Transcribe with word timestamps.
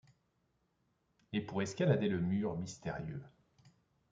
Et, 1.31 1.41
pour 1.41 1.61
escalader 1.61 2.09
le 2.09 2.19
mur 2.19 2.57
mystérieux 2.57 3.21